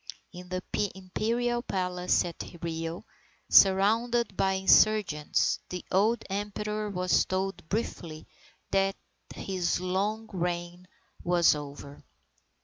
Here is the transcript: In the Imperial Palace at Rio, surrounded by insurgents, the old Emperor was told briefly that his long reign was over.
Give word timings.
In 0.33 0.49
the 0.49 0.63
Imperial 0.95 1.61
Palace 1.61 2.25
at 2.25 2.43
Rio, 2.63 3.05
surrounded 3.51 4.35
by 4.35 4.53
insurgents, 4.53 5.59
the 5.69 5.85
old 5.91 6.23
Emperor 6.27 6.89
was 6.89 7.23
told 7.23 7.63
briefly 7.69 8.25
that 8.71 8.95
his 9.35 9.79
long 9.79 10.27
reign 10.33 10.87
was 11.23 11.53
over. 11.53 12.03